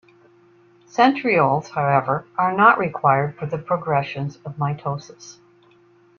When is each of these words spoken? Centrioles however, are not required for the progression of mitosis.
Centrioles 0.87 1.69
however, 1.69 2.25
are 2.35 2.53
not 2.53 2.79
required 2.79 3.37
for 3.37 3.45
the 3.45 3.59
progression 3.59 4.31
of 4.43 4.57
mitosis. 4.57 5.37